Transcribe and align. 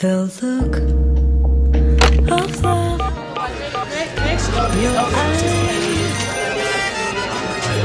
The 0.00 0.16
look 0.40 0.76
of 2.32 2.62
love. 2.62 3.00
Your 4.80 4.96
eyes. 4.96 5.44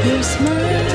Your 0.08 0.24
smile. 0.24 0.86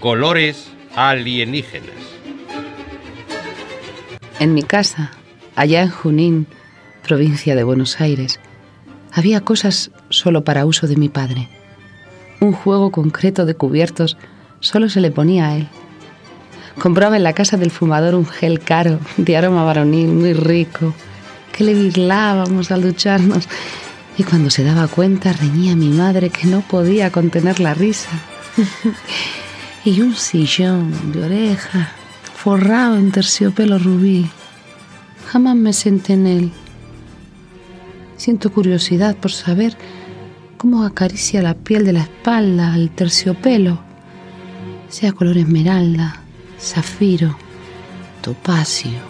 Colores 0.00 0.72
alienígenas. 0.96 1.94
En 4.40 4.54
mi 4.54 4.64
casa, 4.64 5.12
allá 5.54 5.82
en 5.82 5.90
Junín, 5.90 6.48
provincia 7.06 7.54
de 7.54 7.62
Buenos 7.62 8.00
Aires, 8.00 8.40
había 9.12 9.42
cosas 9.42 9.92
solo 10.08 10.42
para 10.42 10.66
uso 10.66 10.88
de 10.88 10.96
mi 10.96 11.08
padre. 11.08 11.48
Un 12.40 12.52
juego 12.52 12.90
concreto 12.90 13.46
de 13.46 13.54
cubiertos 13.54 14.16
solo 14.62 14.88
se 14.88 15.00
le 15.00 15.10
ponía 15.10 15.48
a 15.48 15.56
él. 15.56 15.68
Compraba 16.78 17.18
en 17.18 17.22
la 17.22 17.34
casa 17.34 17.58
del 17.58 17.70
fumador 17.70 18.14
un 18.14 18.26
gel 18.26 18.60
caro, 18.60 18.98
de 19.18 19.36
aroma 19.36 19.64
varonil, 19.64 20.08
muy 20.08 20.32
rico, 20.32 20.94
que 21.52 21.64
le 21.64 21.74
birlábamos 21.74 22.70
al 22.70 22.80
ducharnos. 22.80 23.46
Y 24.16 24.22
cuando 24.22 24.48
se 24.48 24.64
daba 24.64 24.88
cuenta, 24.88 25.32
reñía 25.32 25.72
a 25.72 25.76
mi 25.76 25.90
madre 25.90 26.30
que 26.30 26.46
no 26.46 26.62
podía 26.62 27.12
contener 27.12 27.60
la 27.60 27.74
risa. 27.74 28.10
y 29.84 30.00
un 30.00 30.14
sillón 30.14 31.12
de 31.12 31.24
oreja, 31.24 31.92
forrado 32.34 32.96
en 32.96 33.10
terciopelo 33.10 33.78
rubí. 33.78 34.30
Jamás 35.26 35.56
me 35.56 35.72
senté 35.72 36.14
en 36.14 36.26
él. 36.26 36.52
Siento 38.16 38.52
curiosidad 38.52 39.16
por 39.16 39.32
saber 39.32 39.76
cómo 40.56 40.84
acaricia 40.84 41.42
la 41.42 41.54
piel 41.54 41.84
de 41.84 41.94
la 41.94 42.02
espalda 42.02 42.72
al 42.72 42.90
terciopelo, 42.90 43.91
sea 44.92 45.12
color 45.12 45.38
esmeralda, 45.38 46.20
zafiro, 46.60 47.34
topacio 48.20 49.00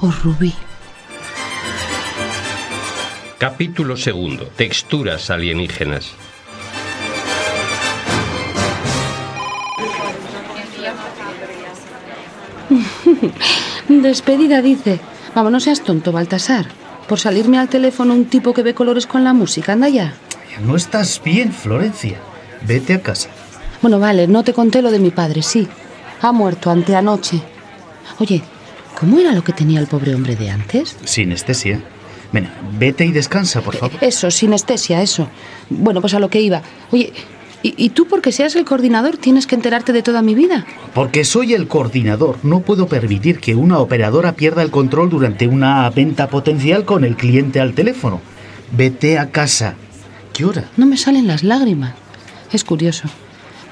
o 0.00 0.08
rubí. 0.22 0.54
Capítulo 3.38 3.96
segundo. 3.96 4.46
Texturas 4.56 5.30
alienígenas. 5.30 6.12
Despedida, 13.88 14.62
dice. 14.62 15.00
Vamos, 15.34 15.50
no 15.50 15.58
seas 15.58 15.82
tonto, 15.82 16.12
Baltasar. 16.12 16.66
Por 17.08 17.18
salirme 17.18 17.58
al 17.58 17.68
teléfono 17.68 18.14
un 18.14 18.26
tipo 18.26 18.54
que 18.54 18.62
ve 18.62 18.74
colores 18.74 19.08
con 19.08 19.24
la 19.24 19.32
música, 19.32 19.72
anda 19.72 19.88
ya. 19.88 20.14
No 20.64 20.76
estás 20.76 21.20
bien, 21.22 21.52
Florencia. 21.52 22.20
Vete 22.62 22.94
a 22.94 23.02
casa. 23.02 23.30
Bueno, 23.84 23.98
vale, 23.98 24.26
no 24.26 24.42
te 24.44 24.54
conté 24.54 24.80
lo 24.80 24.90
de 24.90 24.98
mi 24.98 25.10
padre, 25.10 25.42
sí. 25.42 25.68
Ha 26.22 26.32
muerto 26.32 26.70
anteanoche. 26.70 27.42
Oye, 28.18 28.40
¿cómo 28.98 29.18
era 29.18 29.32
lo 29.34 29.44
que 29.44 29.52
tenía 29.52 29.78
el 29.78 29.86
pobre 29.88 30.14
hombre 30.14 30.36
de 30.36 30.48
antes? 30.48 30.96
Sinestesia. 31.04 31.82
Ven, 32.32 32.48
vete 32.78 33.04
y 33.04 33.12
descansa, 33.12 33.60
por 33.60 33.76
favor. 33.76 33.98
Eso, 34.00 34.30
sinestesia, 34.30 35.02
eso. 35.02 35.28
Bueno, 35.68 36.00
pues 36.00 36.14
a 36.14 36.18
lo 36.18 36.30
que 36.30 36.40
iba. 36.40 36.62
Oye, 36.92 37.12
¿y, 37.62 37.74
y 37.76 37.90
tú 37.90 38.06
porque 38.08 38.32
seas 38.32 38.56
el 38.56 38.64
coordinador 38.64 39.18
tienes 39.18 39.46
que 39.46 39.54
enterarte 39.54 39.92
de 39.92 40.02
toda 40.02 40.22
mi 40.22 40.34
vida? 40.34 40.64
Porque 40.94 41.26
soy 41.26 41.52
el 41.52 41.68
coordinador. 41.68 42.38
No 42.42 42.60
puedo 42.60 42.86
permitir 42.88 43.38
que 43.38 43.54
una 43.54 43.80
operadora 43.80 44.32
pierda 44.32 44.62
el 44.62 44.70
control 44.70 45.10
durante 45.10 45.46
una 45.46 45.90
venta 45.90 46.30
potencial 46.30 46.86
con 46.86 47.04
el 47.04 47.16
cliente 47.16 47.60
al 47.60 47.74
teléfono. 47.74 48.22
Vete 48.72 49.18
a 49.18 49.30
casa. 49.30 49.74
¿Qué 50.32 50.46
hora? 50.46 50.70
No 50.78 50.86
me 50.86 50.96
salen 50.96 51.26
las 51.26 51.42
lágrimas. 51.42 51.92
Es 52.50 52.64
curioso. 52.64 53.10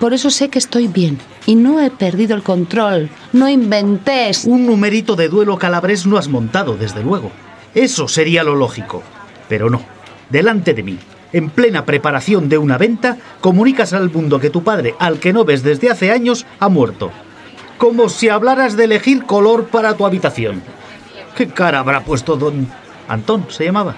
Por 0.02 0.14
eso 0.14 0.30
sé 0.30 0.48
que 0.48 0.58
estoy 0.58 0.88
bien. 0.88 1.20
Y 1.46 1.54
no 1.54 1.80
he 1.80 1.88
perdido 1.88 2.34
el 2.34 2.42
control. 2.42 3.08
No 3.32 3.48
inventes. 3.48 4.44
Un 4.46 4.66
numerito 4.66 5.14
de 5.14 5.28
duelo 5.28 5.56
calabrés 5.58 6.06
no 6.06 6.18
has 6.18 6.26
montado, 6.26 6.76
desde 6.76 7.04
luego. 7.04 7.30
Eso 7.72 8.08
sería 8.08 8.42
lo 8.42 8.56
lógico. 8.56 9.04
Pero 9.48 9.70
no. 9.70 9.80
Delante 10.28 10.74
de 10.74 10.82
mí, 10.82 10.98
en 11.32 11.50
plena 11.50 11.84
preparación 11.84 12.48
de 12.48 12.58
una 12.58 12.78
venta, 12.78 13.16
comunicas 13.40 13.92
al 13.92 14.10
mundo 14.10 14.40
que 14.40 14.50
tu 14.50 14.64
padre, 14.64 14.96
al 14.98 15.20
que 15.20 15.32
no 15.32 15.44
ves 15.44 15.62
desde 15.62 15.88
hace 15.88 16.10
años, 16.10 16.46
ha 16.58 16.68
muerto. 16.68 17.12
Como 17.78 18.08
si 18.08 18.28
hablaras 18.28 18.76
de 18.76 18.86
elegir 18.86 19.22
color 19.22 19.66
para 19.66 19.96
tu 19.96 20.04
habitación. 20.04 20.64
¿Qué 21.36 21.46
cara 21.46 21.78
habrá 21.78 22.02
puesto 22.02 22.36
don 22.36 22.66
Antón? 23.06 23.46
¿Se 23.50 23.66
llamaba? 23.66 23.94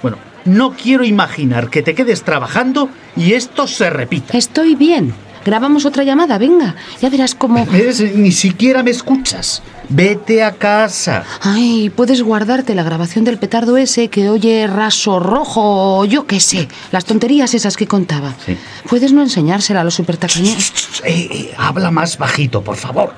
Bueno, 0.00 0.16
no 0.44 0.74
quiero 0.74 1.02
imaginar 1.02 1.70
que 1.70 1.82
te 1.82 1.96
quedes 1.96 2.22
trabajando 2.22 2.88
y 3.16 3.32
esto 3.32 3.66
se 3.66 3.90
repita. 3.90 4.38
Estoy 4.38 4.76
bien. 4.76 5.12
Grabamos 5.44 5.86
otra 5.86 6.04
llamada, 6.04 6.38
venga. 6.38 6.76
Ya 7.00 7.08
verás 7.08 7.34
cómo... 7.34 7.64
¿Ves? 7.66 8.00
Ni 8.14 8.32
siquiera 8.32 8.82
me 8.82 8.90
escuchas. 8.90 9.62
Vete 9.88 10.42
a 10.44 10.52
casa. 10.52 11.24
Ay, 11.40 11.90
puedes 11.90 12.22
guardarte 12.22 12.74
la 12.74 12.82
grabación 12.82 13.24
del 13.24 13.38
petardo 13.38 13.76
ese 13.76 14.08
que 14.08 14.28
oye 14.28 14.66
raso 14.66 15.18
rojo 15.18 15.98
o 15.98 16.04
yo 16.04 16.26
qué 16.26 16.40
sé. 16.40 16.68
Las 16.92 17.04
tonterías 17.04 17.54
esas 17.54 17.76
que 17.76 17.86
contaba. 17.86 18.34
Sí. 18.44 18.56
Puedes 18.88 19.12
no 19.12 19.22
enseñársela 19.22 19.80
a 19.80 19.84
los 19.84 19.94
supertacañeros. 19.94 20.72
Eh, 21.04 21.28
eh, 21.30 21.54
habla 21.56 21.90
más 21.90 22.18
bajito, 22.18 22.62
por 22.62 22.76
favor. 22.76 23.14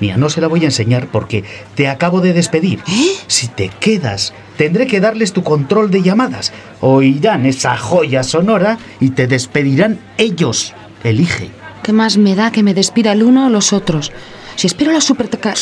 Mira, 0.00 0.16
no 0.16 0.30
se 0.30 0.40
la 0.40 0.46
voy 0.46 0.62
a 0.62 0.66
enseñar 0.66 1.08
porque 1.08 1.44
te 1.74 1.88
acabo 1.88 2.20
de 2.20 2.32
despedir. 2.32 2.80
¿Eh? 2.88 3.16
Si 3.26 3.48
te 3.48 3.68
quedas, 3.68 4.32
tendré 4.56 4.86
que 4.86 5.00
darles 5.00 5.32
tu 5.32 5.42
control 5.42 5.90
de 5.90 6.02
llamadas. 6.02 6.52
Oirán 6.80 7.46
esa 7.46 7.76
joya 7.76 8.22
sonora 8.22 8.78
y 9.00 9.10
te 9.10 9.26
despedirán 9.26 9.98
ellos. 10.16 10.74
Elige. 11.04 11.50
¿Qué 11.82 11.92
más 11.92 12.16
me 12.16 12.34
da 12.34 12.50
que 12.50 12.62
me 12.62 12.74
despida 12.74 13.12
el 13.12 13.22
uno 13.22 13.46
o 13.46 13.50
los 13.50 13.72
otros? 13.72 14.12
Si 14.56 14.66
espero 14.66 14.90
a 14.90 14.94
los 14.94 15.04
supertaca... 15.04 15.54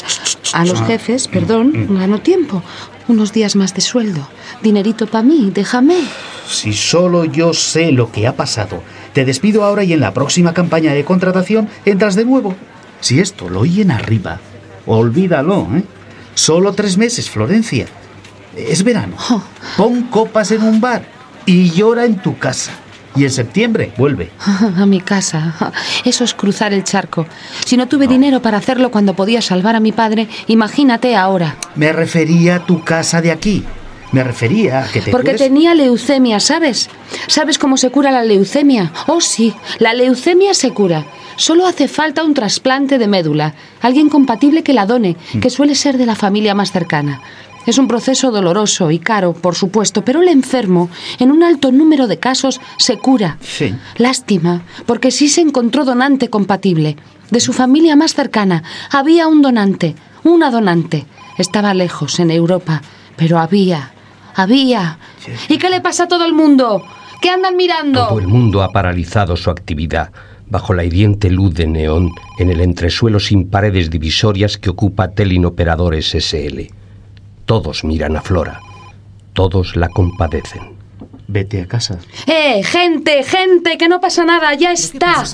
A 0.53 0.65
los 0.65 0.81
jefes, 0.83 1.29
perdón, 1.29 1.99
gano 1.99 2.21
tiempo. 2.21 2.63
Unos 3.09 3.33
días 3.33 3.55
más 3.55 3.75
de 3.75 3.81
sueldo. 3.81 4.27
Dinerito 4.63 5.07
para 5.07 5.23
mí, 5.23 5.51
déjame. 5.53 5.97
Si 6.49 6.73
solo 6.73 7.25
yo 7.25 7.53
sé 7.53 7.93
lo 7.93 8.11
que 8.11 8.27
ha 8.27 8.37
pasado, 8.37 8.83
te 9.13 9.25
despido 9.25 9.65
ahora 9.65 9.85
y 9.85 9.93
en 9.93 10.01
la 10.01 10.15
próxima 10.15 10.55
campaña 10.55 10.93
de 10.95 11.05
contratación 11.05 11.69
entras 11.85 12.15
de 12.15 12.25
nuevo. 12.25 12.55
Si 13.01 13.21
esto 13.21 13.49
lo 13.49 13.61
oyen 13.61 13.91
arriba, 13.91 14.41
olvídalo, 14.87 15.69
¿eh? 15.77 15.85
Solo 16.35 16.73
tres 16.73 16.97
meses, 16.97 17.31
Florencia. 17.31 17.87
Es 18.57 18.83
verano. 18.83 19.17
Pon 19.77 20.05
copas 20.05 20.51
en 20.51 20.63
un 20.63 20.81
bar 20.81 21.05
y 21.45 21.71
llora 21.71 22.05
en 22.05 22.17
tu 22.17 22.39
casa. 22.39 22.73
Y 23.17 23.25
en 23.25 23.31
septiembre 23.31 23.93
vuelve. 23.97 24.31
A 24.77 24.87
mi 24.87 25.01
casa. 25.01 25.73
Eso 26.05 26.25
es 26.25 26.35
cruzar 26.35 26.73
el 26.73 26.85
charco. 26.85 27.27
Si 27.65 27.77
no 27.77 27.89
tuve 27.89 28.07
dinero 28.07 28.43
para 28.43 28.59
hacerlo 28.59 28.91
cuando 28.91 29.15
podía 29.15 29.43
salvar 29.43 29.77
a 29.77 29.81
mi 29.81 29.93
padre, 29.93 30.29
imagínate 30.47 31.17
ahora. 31.17 31.57
Me 31.75 31.93
refería 31.93 32.57
a 32.57 32.67
tu 32.67 32.83
casa 32.85 33.21
de 33.21 33.33
aquí. 33.33 33.65
Me 34.13 34.23
refería 34.23 34.85
a 34.85 34.89
que 34.89 35.01
te 35.01 35.11
Porque 35.11 35.35
tenía 35.35 35.75
leucemia, 35.75 36.39
¿sabes? 36.41 36.89
¿Sabes 37.27 37.59
cómo 37.59 37.77
se 37.77 37.91
cura 37.91 38.13
la 38.13 38.23
leucemia? 38.23 38.93
Oh, 39.09 39.21
sí, 39.21 39.53
la 39.79 39.95
leucemia 39.95 40.55
se 40.55 40.71
cura. 40.71 41.05
Solo 41.37 41.67
hace 41.67 41.87
falta 41.87 42.25
un 42.25 42.33
trasplante 42.33 42.99
de 42.99 43.09
médula. 43.09 43.55
Alguien 43.83 44.09
compatible 44.09 44.63
que 44.63 44.73
la 44.73 44.87
done, 44.87 45.17
que 45.41 45.51
suele 45.51 45.75
ser 45.75 45.99
de 45.99 46.07
la 46.07 46.15
familia 46.15 46.55
más 46.55 46.73
cercana. 46.73 47.21
Es 47.67 47.79
un 47.79 47.89
proceso 47.89 48.31
doloroso 48.31 48.91
y 48.91 48.99
caro, 48.99 49.33
por 49.33 49.57
supuesto, 49.57 50.05
pero 50.05 50.23
el 50.23 50.29
enfermo, 50.29 50.89
en 51.19 51.33
un 51.33 51.43
alto 51.43 51.73
número 51.73 52.07
de 52.07 52.19
casos, 52.19 52.61
se 52.79 52.97
cura. 52.97 53.39
Sí. 53.41 53.75
Lástima, 53.97 54.63
porque 54.87 55.11
sí 55.11 55.29
se 55.29 55.41
encontró 55.41 55.85
donante 55.85 56.31
compatible. 56.31 56.97
De 57.31 57.41
su 57.41 57.53
familia 57.53 57.97
más 57.97 58.15
cercana 58.15 58.63
había 58.91 59.27
un 59.27 59.43
donante, 59.43 59.97
una 60.23 60.51
donante. 60.51 61.07
Estaba 61.39 61.75
lejos, 61.75 62.21
en 62.21 62.31
Europa, 62.31 62.83
pero 63.17 63.39
había, 63.39 63.93
había. 64.35 64.99
¿Y 65.49 65.59
qué 65.59 65.69
le 65.69 65.81
pasa 65.81 66.05
a 66.05 66.09
todo 66.09 66.25
el 66.25 66.33
mundo? 66.33 66.85
¿Qué 67.21 67.31
andan 67.31 67.57
mirando? 67.57 68.07
Todo 68.09 68.21
el 68.21 68.29
mundo 68.29 68.63
ha 68.63 68.71
paralizado 68.71 69.37
su 69.37 69.51
actividad 69.51 70.13
bajo 70.49 70.75
la 70.75 70.85
hiriente 70.85 71.31
luz 71.31 71.55
de 71.55 71.67
neón 71.67 72.13
en 72.39 72.51
el 72.51 72.61
entresuelo 72.61 73.19
sin 73.19 73.51
paredes 73.51 73.91
divisorias 73.91 74.59
que 74.59 74.71
ocupa 74.71 75.11
Telinoperadores 75.11 76.15
SL. 76.15 76.71
Todos 77.47 77.85
miran 77.85 78.17
a 78.17 78.23
Flora. 78.23 78.61
Todos 79.33 79.77
la 79.77 79.89
compadecen. 79.89 80.77
Vete 81.29 81.61
a 81.61 81.67
casa. 81.67 81.99
¡Eh, 82.27 82.63
gente, 82.65 83.23
gente! 83.23 83.79
Que 83.79 83.89
no 83.89 84.01
pasa 84.01 84.25
nada, 84.25 84.53
ya 84.55 84.73
está. 84.73 85.25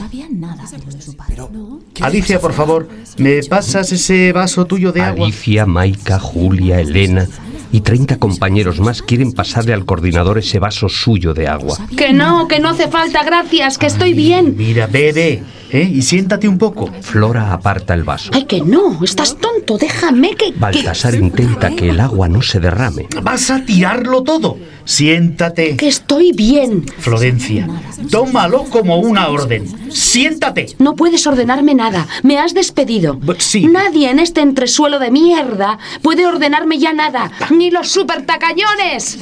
Alicia, 2.00 2.38
por 2.38 2.52
favor, 2.52 2.88
¿me 3.16 3.42
pasas 3.42 3.92
ese 3.92 4.32
vaso 4.32 4.66
tuyo 4.66 4.92
de 4.92 5.02
agua? 5.02 5.24
Alicia, 5.26 5.66
Maika, 5.66 6.18
Julia, 6.18 6.80
Elena 6.80 7.26
y 7.72 7.80
30 7.80 8.18
compañeros 8.18 8.80
más 8.80 9.00
quieren 9.00 9.32
pasarle 9.32 9.72
al 9.72 9.86
coordinador 9.86 10.36
ese 10.38 10.58
vaso 10.58 10.90
suyo 10.90 11.32
de 11.32 11.48
agua. 11.48 11.78
Que 11.96 12.12
no, 12.12 12.46
que 12.46 12.58
no 12.58 12.70
hace 12.70 12.88
falta, 12.88 13.24
gracias, 13.24 13.78
que 13.78 13.86
estoy 13.86 14.12
bien. 14.12 14.54
Mira, 14.56 14.86
bebe, 14.86 15.42
¿eh? 15.72 15.82
Y 15.92 16.02
siéntate 16.02 16.46
un 16.48 16.58
poco. 16.58 16.90
Flora 17.00 17.52
aparta 17.52 17.94
el 17.94 18.04
vaso. 18.04 18.30
Ay, 18.34 18.44
que 18.44 18.60
no, 18.60 19.02
estás 19.02 19.36
tonto, 19.38 19.78
déjame 19.78 20.30
que... 20.36 20.52
que- 20.52 20.58
Baltasar 20.58 21.14
intenta 21.14 21.70
que 21.70 21.90
el 21.90 22.00
agua 22.00 22.28
no 22.28 22.42
se 22.42 22.60
derrame. 22.60 23.06
Vas 23.22 23.50
a 23.50 23.64
tirarlo 23.64 24.22
todo. 24.22 24.56
Siéntate. 24.84 25.76
Que 25.76 25.88
estoy 25.88 26.32
bien. 26.32 26.84
Florencia, 26.98 27.68
tómalo 28.10 28.64
como 28.64 28.96
una 28.98 29.28
orden. 29.28 29.64
Siéntate. 29.92 30.74
No 30.78 30.94
puedes 30.96 31.26
ordenarme 31.26 31.74
nada. 31.74 32.06
Me 32.22 32.38
has 32.38 32.52
despedido. 32.54 33.18
Sí. 33.38 33.66
Nadie 33.66 34.10
en 34.10 34.18
este 34.18 34.40
entresuelo 34.40 34.98
de 34.98 35.10
mierda 35.10 35.78
puede 36.02 36.26
ordenarme 36.26 36.78
ya 36.78 36.92
nada. 36.92 37.30
Ni 37.50 37.70
los 37.70 37.88
supertacañones. 37.90 39.18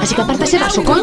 Así 0.00 0.14
que 0.14 0.22
aparte 0.22 0.44
ese 0.44 0.58
vaso, 0.58 0.82
coño. 0.82 1.02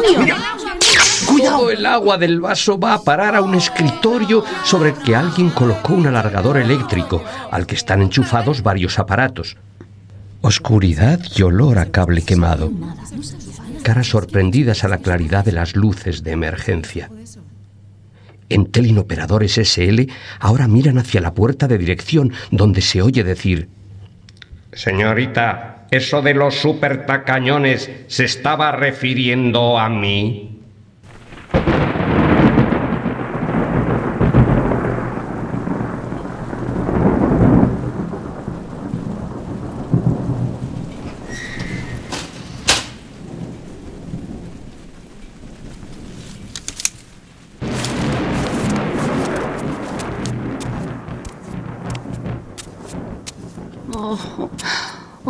Todo 1.36 1.70
el 1.70 1.84
agua 1.84 2.16
del 2.16 2.40
vaso 2.40 2.78
va 2.78 2.94
a 2.94 3.02
parar 3.02 3.36
a 3.36 3.42
un 3.42 3.54
escritorio 3.54 4.44
sobre 4.64 4.90
el 4.90 4.96
que 4.96 5.14
alguien 5.14 5.50
colocó 5.50 5.94
un 5.94 6.06
alargador 6.06 6.56
eléctrico, 6.56 7.22
al 7.50 7.66
que 7.66 7.74
están 7.74 8.02
enchufados 8.02 8.62
varios 8.62 8.98
aparatos. 8.98 9.56
Oscuridad 10.40 11.20
y 11.36 11.42
olor 11.42 11.78
a 11.78 11.86
cable 11.86 12.22
quemado. 12.22 12.72
Caras 13.82 14.08
sorprendidas 14.08 14.84
a 14.84 14.88
la 14.88 14.98
claridad 14.98 15.44
de 15.44 15.52
las 15.52 15.76
luces 15.76 16.22
de 16.22 16.32
emergencia. 16.32 17.10
En 18.48 18.66
Telinoperadores 18.70 19.58
SL 19.58 20.10
ahora 20.40 20.68
miran 20.68 20.98
hacia 20.98 21.20
la 21.20 21.34
puerta 21.34 21.68
de 21.68 21.78
dirección 21.78 22.32
donde 22.50 22.80
se 22.80 23.02
oye 23.02 23.22
decir 23.22 23.68
Señorita, 24.72 25.86
¿eso 25.90 26.22
de 26.22 26.34
los 26.34 26.54
supertacañones 26.54 27.90
se 28.06 28.24
estaba 28.24 28.72
refiriendo 28.72 29.78
a 29.78 29.88
mí? 29.88 30.57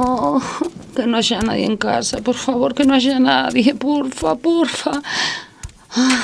Oh, 0.01 0.41
que 0.95 1.09
no 1.09 1.17
haya 1.17 1.43
nadie 1.43 1.65
en 1.65 1.77
casa, 1.77 2.19
por 2.19 2.37
favor, 2.37 2.73
que 2.73 2.85
no 2.85 2.95
haya 2.95 3.19
nadie, 3.19 3.75
porfa, 3.75 4.37
porfa. 4.37 5.03
Ah, 5.91 6.23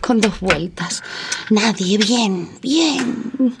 con 0.00 0.20
dos 0.20 0.38
vueltas. 0.38 1.02
Nadie, 1.50 1.98
bien, 1.98 2.48
bien. 2.60 3.56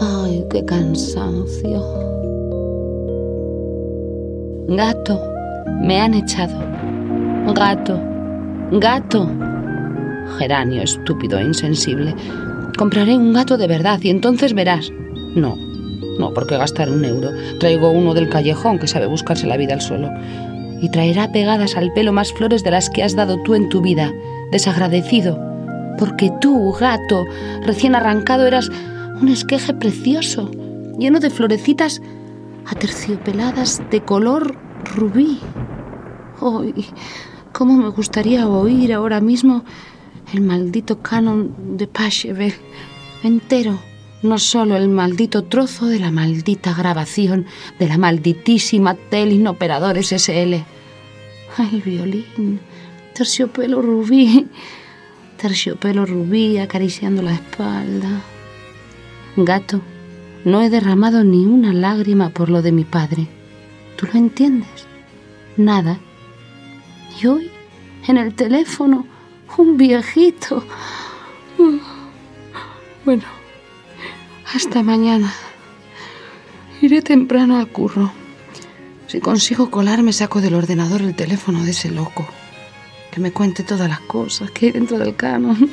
Ay, 0.00 0.44
qué 0.52 0.64
cansancio. 0.64 1.82
Gato, 4.68 5.20
me 5.80 6.00
han 6.00 6.14
echado. 6.14 6.60
Gato, 7.54 8.00
gato. 8.70 9.28
Geranio, 10.38 10.82
estúpido 10.82 11.40
e 11.40 11.42
insensible. 11.42 12.14
Compraré 12.76 13.16
un 13.16 13.32
gato 13.32 13.58
de 13.58 13.66
verdad 13.66 14.00
y 14.02 14.10
entonces 14.10 14.54
verás. 14.54 14.90
No, 15.34 15.56
no, 16.18 16.32
porque 16.34 16.56
gastar 16.56 16.90
un 16.90 17.04
euro. 17.04 17.30
Traigo 17.58 17.90
uno 17.90 18.14
del 18.14 18.28
callejón 18.28 18.78
que 18.78 18.86
sabe 18.86 19.06
buscarse 19.06 19.46
la 19.46 19.56
vida 19.56 19.74
al 19.74 19.80
solo. 19.80 20.10
Y 20.80 20.90
traerá 20.90 21.30
pegadas 21.32 21.76
al 21.76 21.92
pelo 21.92 22.12
más 22.12 22.32
flores 22.32 22.64
de 22.64 22.70
las 22.70 22.90
que 22.90 23.02
has 23.02 23.14
dado 23.14 23.40
tú 23.42 23.54
en 23.54 23.68
tu 23.68 23.80
vida, 23.80 24.12
desagradecido. 24.50 25.38
Porque 25.98 26.30
tú, 26.40 26.72
gato, 26.72 27.24
recién 27.64 27.94
arrancado, 27.94 28.46
eras 28.46 28.70
un 29.20 29.28
esqueje 29.28 29.74
precioso, 29.74 30.50
lleno 30.98 31.20
de 31.20 31.30
florecitas 31.30 32.02
aterciopeladas 32.66 33.82
de 33.90 34.00
color 34.00 34.56
rubí. 34.96 35.38
¡Ay! 36.40 36.86
¿Cómo 37.52 37.76
me 37.76 37.90
gustaría 37.90 38.48
oír 38.48 38.92
ahora 38.92 39.20
mismo 39.20 39.64
el 40.32 40.40
maldito 40.40 41.00
canon 41.00 41.76
de 41.76 41.86
Pachebel 41.86 42.54
entero, 43.22 43.78
no 44.22 44.38
solo 44.38 44.76
el 44.76 44.88
maldito 44.88 45.44
trozo 45.44 45.86
de 45.86 45.98
la 45.98 46.10
maldita 46.10 46.74
grabación 46.74 47.46
de 47.78 47.88
la 47.88 47.98
malditísima 47.98 48.94
Telinoperadores 48.94 50.12
SL. 50.12 50.64
Ay, 51.56 51.82
violín, 51.84 52.60
terciopelo 53.14 53.82
rubí, 53.82 54.46
terciopelo 55.36 56.06
rubí 56.06 56.58
acariciando 56.58 57.22
la 57.22 57.34
espalda. 57.34 58.22
Gato, 59.36 59.80
no 60.44 60.62
he 60.62 60.70
derramado 60.70 61.24
ni 61.24 61.44
una 61.44 61.72
lágrima 61.72 62.30
por 62.30 62.48
lo 62.48 62.62
de 62.62 62.72
mi 62.72 62.84
padre. 62.84 63.28
¿Tú 63.96 64.06
lo 64.06 64.18
entiendes? 64.18 64.86
Nada. 65.56 65.98
Y 67.20 67.26
hoy, 67.26 67.50
en 68.08 68.16
el 68.16 68.34
teléfono, 68.34 69.06
un 69.58 69.76
viejito. 69.76 70.64
Bueno, 73.04 73.24
hasta 74.54 74.82
mañana. 74.82 75.32
Iré 76.80 77.02
temprano 77.02 77.58
al 77.58 77.68
curro. 77.68 78.12
Si 79.06 79.20
consigo 79.20 79.70
colarme, 79.70 80.12
saco 80.12 80.40
del 80.40 80.54
ordenador 80.54 81.02
el 81.02 81.14
teléfono 81.14 81.64
de 81.64 81.72
ese 81.72 81.90
loco. 81.90 82.26
Que 83.10 83.20
me 83.20 83.30
cuente 83.32 83.62
todas 83.62 83.88
las 83.88 84.00
cosas 84.00 84.50
que 84.50 84.66
hay 84.66 84.72
dentro 84.72 84.98
del 84.98 85.14
canon. 85.14 85.70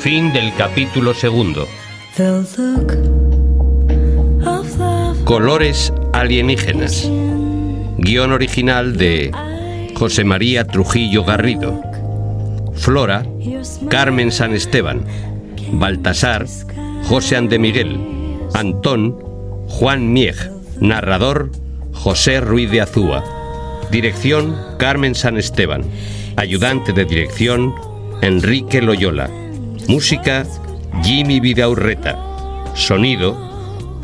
Fin 0.00 0.32
del 0.32 0.54
capítulo 0.54 1.14
segundo. 1.14 1.66
Colores 5.34 5.92
alienígenas. 6.12 7.10
Guión 7.98 8.30
original 8.30 8.96
de 8.96 9.32
José 9.96 10.22
María 10.22 10.64
Trujillo 10.64 11.24
Garrido. 11.24 11.82
Flora, 12.76 13.26
Carmen 13.90 14.30
San 14.30 14.54
Esteban. 14.54 15.04
Baltasar, 15.72 16.46
José 17.08 17.34
Ande 17.34 17.58
Miguel. 17.58 17.98
Antón, 18.54 19.18
Juan 19.66 20.12
Mieg. 20.12 20.36
Narrador, 20.78 21.50
José 21.92 22.40
Ruiz 22.40 22.70
de 22.70 22.82
Azúa. 22.82 23.24
Dirección, 23.90 24.56
Carmen 24.78 25.16
San 25.16 25.36
Esteban. 25.36 25.82
Ayudante 26.36 26.92
de 26.92 27.06
dirección, 27.06 27.74
Enrique 28.22 28.80
Loyola. 28.80 29.28
Música, 29.88 30.46
Jimmy 31.02 31.40
Vidaurreta. 31.40 32.16
Sonido, 32.76 33.53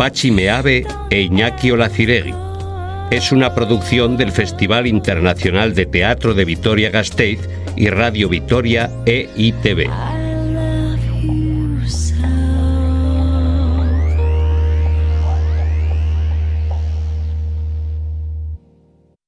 Pachi 0.00 0.30
Meave 0.30 0.86
e 1.10 1.20
Iñaki 1.20 1.72
Olaciregui. 1.72 2.32
Es 3.10 3.32
una 3.32 3.54
producción 3.54 4.16
del 4.16 4.32
Festival 4.32 4.86
Internacional 4.86 5.74
de 5.74 5.84
Teatro 5.84 6.32
de 6.32 6.46
Vitoria-Gasteiz 6.46 7.40
y 7.76 7.90
Radio 7.90 8.30
Vitoria 8.30 8.90
EITV. 9.04 10.19